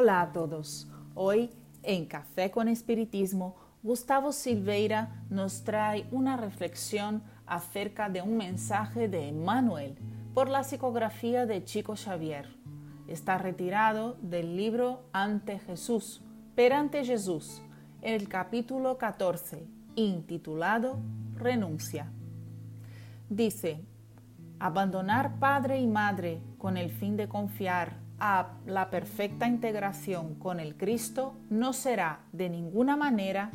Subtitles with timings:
[0.00, 0.86] Hola a todos.
[1.16, 1.50] Hoy
[1.82, 9.26] en Café con Espiritismo, Gustavo Silveira nos trae una reflexión acerca de un mensaje de
[9.30, 9.98] Emmanuel
[10.34, 12.48] por la psicografía de Chico Xavier.
[13.08, 16.22] Está retirado del libro Ante Jesús,
[16.54, 17.60] Perante Jesús,
[18.00, 21.00] el capítulo 14, intitulado
[21.34, 22.06] Renuncia.
[23.28, 23.84] Dice,
[24.60, 30.76] abandonar padre y madre con el fin de confiar a la perfecta integración con el
[30.76, 33.50] Cristo no será de ninguna manera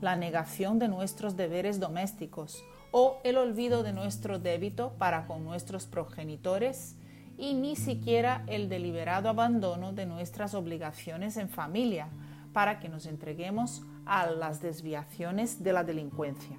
[0.00, 5.86] la negación de nuestros deberes domésticos o el olvido de nuestro débito para con nuestros
[5.86, 6.96] progenitores
[7.38, 12.08] y ni siquiera el deliberado abandono de nuestras obligaciones en familia
[12.52, 16.58] para que nos entreguemos a las desviaciones de la delincuencia.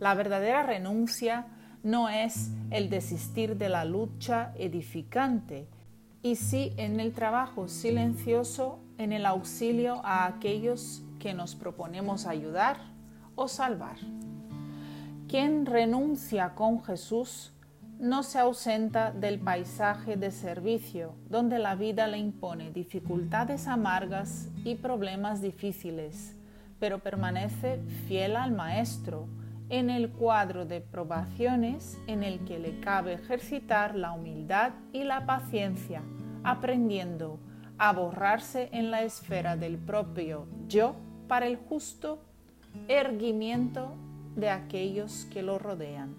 [0.00, 1.46] La verdadera renuncia
[1.82, 5.68] no es el desistir de la lucha edificante,
[6.22, 12.78] y sí en el trabajo silencioso, en el auxilio a aquellos que nos proponemos ayudar
[13.34, 13.96] o salvar.
[15.28, 17.52] Quien renuncia con Jesús
[17.98, 24.76] no se ausenta del paisaje de servicio donde la vida le impone dificultades amargas y
[24.76, 26.36] problemas difíciles,
[26.78, 29.26] pero permanece fiel al Maestro
[29.70, 35.26] en el cuadro de probaciones en el que le cabe ejercitar la humildad y la
[35.26, 36.02] paciencia,
[36.42, 37.38] aprendiendo
[37.76, 40.96] a borrarse en la esfera del propio yo
[41.28, 42.20] para el justo
[42.88, 43.94] erguimiento
[44.36, 46.14] de aquellos que lo rodean.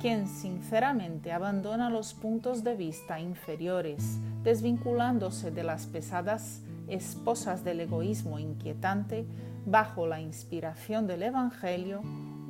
[0.00, 8.38] Quien sinceramente abandona los puntos de vista inferiores, desvinculándose de las pesadas esposas del egoísmo
[8.38, 9.26] inquietante,
[9.64, 12.02] bajo la inspiración del Evangelio,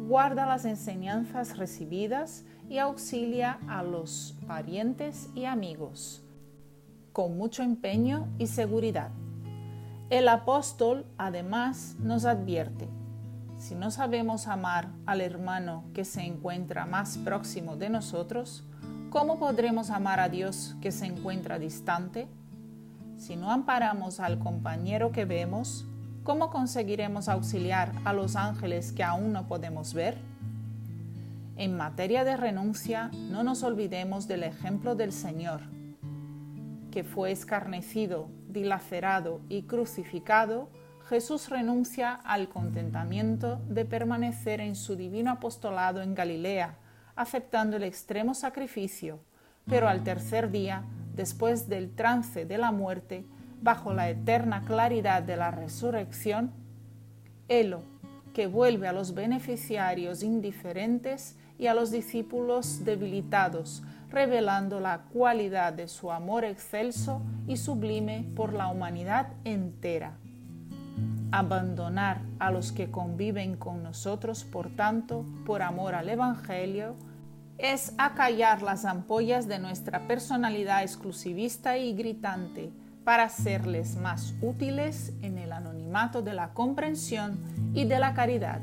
[0.09, 6.23] guarda las enseñanzas recibidas y auxilia a los parientes y amigos,
[7.13, 9.11] con mucho empeño y seguridad.
[10.11, 12.89] El apóstol además nos advierte,
[13.59, 18.65] si no sabemos amar al hermano que se encuentra más próximo de nosotros,
[19.09, 22.29] ¿cómo podremos amar a Dios que se encuentra distante?
[23.27, 25.85] Si no amparamos al compañero que vemos,
[26.23, 30.17] ¿cómo conseguiremos auxiliar a los ángeles que aún no podemos ver?
[31.57, 35.63] En materia de renuncia, no nos olvidemos del ejemplo del Señor,
[36.93, 40.71] que fue escarnecido, dilacerado y crucificado,
[41.09, 46.77] Jesús renuncia al contentamiento de permanecer en su divino apostolado en Galilea,
[47.17, 49.19] aceptando el extremo sacrificio,
[49.69, 50.85] pero al tercer día,
[51.17, 53.25] después del trance de la muerte,
[53.63, 56.53] bajo la eterna claridad de la resurrección,
[57.49, 57.83] Helo,
[58.35, 65.89] que vuelve a los beneficiarios indiferentes y a los discípulos debilitados, revelando la cualidad de
[65.89, 70.19] su amor excelso y sublime por la humanidad entera.
[71.33, 76.95] Abandonar a los que conviven con nosotros, por tanto, por amor al Evangelio,
[77.59, 82.71] es acallar las ampollas de nuestra personalidad exclusivista y gritante,
[83.05, 87.39] para serles más útiles en el anonimato de la comprensión
[87.73, 88.61] y de la caridad.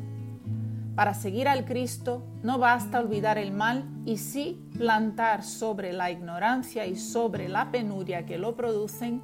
[0.96, 6.86] Para seguir al Cristo no basta olvidar el mal y sí plantar sobre la ignorancia
[6.86, 9.22] y sobre la penuria que lo producen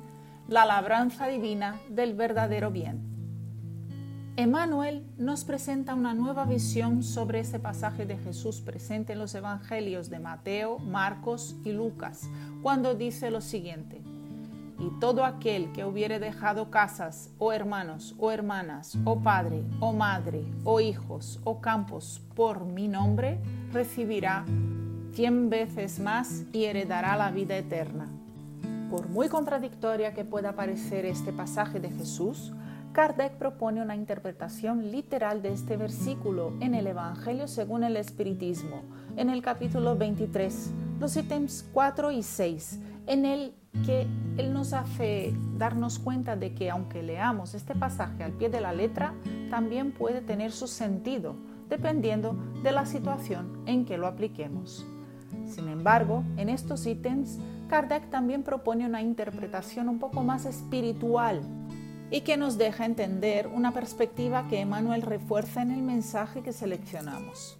[0.47, 3.08] la labranza divina del verdadero bien.
[4.39, 10.09] Emmanuel nos presenta una nueva visión sobre ese pasaje de Jesús presente en los evangelios
[10.09, 12.29] de Mateo, Marcos y Lucas,
[12.61, 14.01] cuando dice lo siguiente
[14.79, 20.45] y todo aquel que hubiere dejado casas, o hermanos, o hermanas, o padre, o madre,
[20.63, 23.41] o hijos, o campos por mi nombre,
[23.73, 24.45] recibirá
[25.11, 28.07] cien veces más y heredará la vida eterna.
[28.89, 32.53] Por muy contradictoria que pueda parecer este pasaje de Jesús,
[32.91, 38.81] Kardec propone una interpretación literal de este versículo en el Evangelio según el Espiritismo,
[39.15, 43.53] en el capítulo 23, los ítems 4 y 6, en el
[43.85, 44.07] que
[44.37, 48.73] Él nos hace darnos cuenta de que aunque leamos este pasaje al pie de la
[48.73, 49.13] letra,
[49.51, 51.35] también puede tener su sentido,
[51.69, 54.83] dependiendo de la situación en que lo apliquemos.
[55.45, 57.37] Sin embargo, en estos ítems,
[57.69, 61.43] Kardec también propone una interpretación un poco más espiritual
[62.11, 67.59] y que nos deja entender una perspectiva que Emmanuel refuerza en el mensaje que seleccionamos.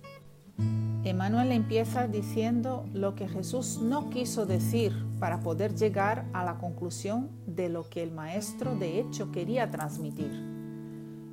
[1.04, 7.30] Emmanuel empieza diciendo lo que Jesús no quiso decir para poder llegar a la conclusión
[7.48, 10.32] de lo que el maestro de hecho quería transmitir.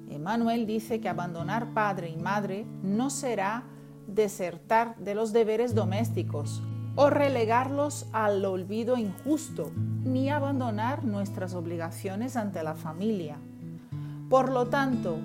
[0.09, 3.65] Emmanuel dice que abandonar padre y madre no será
[4.07, 6.62] desertar de los deberes domésticos,
[6.97, 9.71] o relegarlos al olvido injusto,
[10.03, 13.37] ni abandonar nuestras obligaciones ante la familia.
[14.29, 15.19] Por lo tanto,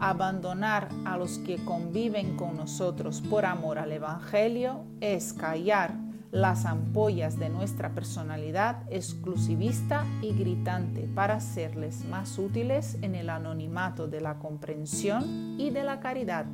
[0.00, 5.94] abandonar a los que conviven con nosotros por amor al Evangelio es callar
[6.30, 14.06] las ampollas de nuestra personalidad exclusivista y gritante para serles más útiles en el anonimato
[14.06, 16.46] de la comprensión y de la caridad.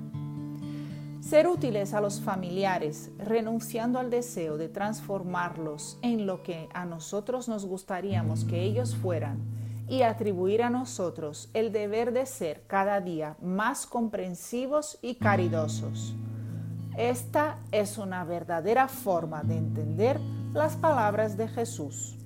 [1.32, 7.48] Ser útiles a los familiares, renunciando al deseo de transformarlos en lo que a nosotros
[7.48, 9.38] nos gustaríamos que ellos fueran,
[9.88, 16.14] y atribuir a nosotros el deber de ser cada día más comprensivos y caridosos.
[16.98, 20.20] Esta es una verdadera forma de entender
[20.52, 22.18] las palabras de Jesús.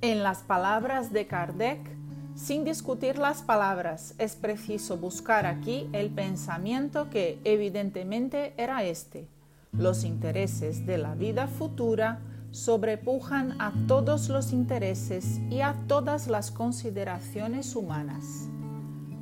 [0.00, 1.95] En las palabras de Kardec,
[2.36, 9.26] sin discutir las palabras, es preciso buscar aquí el pensamiento que evidentemente era este.
[9.72, 16.50] Los intereses de la vida futura sobrepujan a todos los intereses y a todas las
[16.50, 18.48] consideraciones humanas.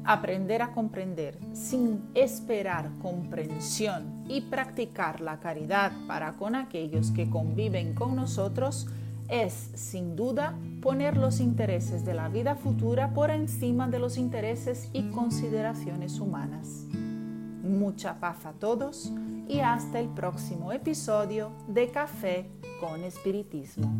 [0.04, 7.94] Aprender a comprender sin esperar comprensión y practicar la caridad para con aquellos que conviven
[7.94, 8.88] con nosotros
[9.28, 14.88] es, sin duda, poner los intereses de la vida futura por encima de los intereses
[14.92, 16.86] y consideraciones humanas.
[17.62, 19.12] Mucha paz a todos
[19.48, 22.50] y hasta el próximo episodio de Café
[22.80, 23.92] con Espiritismo.